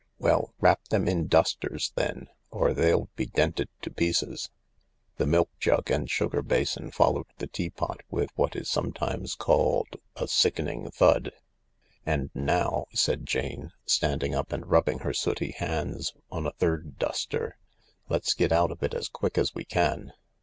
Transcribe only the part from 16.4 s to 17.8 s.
a third duster,"